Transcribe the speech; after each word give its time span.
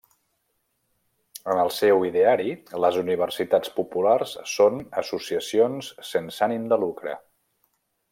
En 1.55 1.59
el 1.63 1.67
seu 1.79 2.05
ideari 2.07 2.55
les 2.85 2.97
Universitats 3.01 3.73
Populars 3.77 4.33
són 4.55 4.81
associacions 5.03 5.91
sense 6.13 6.47
ànim 6.51 6.67
de 6.73 6.81
lucre. 6.87 7.15